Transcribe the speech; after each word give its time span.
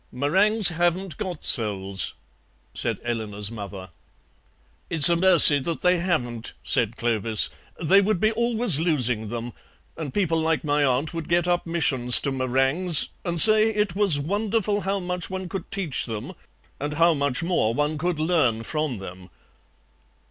"Meringues 0.11 0.69
haven't 0.69 1.15
got 1.17 1.45
souls," 1.45 2.15
said 2.73 2.97
Eleanor's 3.05 3.51
mother. 3.51 3.91
"It's 4.89 5.09
a 5.09 5.15
mercy 5.15 5.59
that 5.59 5.83
they 5.83 5.99
haven't," 5.99 6.53
said 6.63 6.97
Clovis; 6.97 7.51
"they 7.79 8.01
would 8.01 8.19
be 8.19 8.31
always 8.31 8.79
losing 8.79 9.27
them, 9.27 9.53
and 9.95 10.11
people 10.11 10.41
like 10.41 10.63
my 10.63 10.83
aunt 10.83 11.13
would 11.13 11.29
get 11.29 11.47
up 11.47 11.67
missions 11.67 12.19
to 12.21 12.31
meringues, 12.31 13.09
and 13.23 13.39
say 13.39 13.69
it 13.69 13.95
was 13.95 14.19
wonderful 14.19 14.81
how 14.81 14.99
much 14.99 15.29
one 15.29 15.47
could 15.47 15.69
teach 15.69 16.07
them 16.07 16.33
and 16.79 16.95
how 16.95 17.13
much 17.13 17.43
more 17.43 17.75
one 17.75 17.99
could 17.99 18.19
learn 18.19 18.63
from 18.63 18.97
them." 18.97 19.29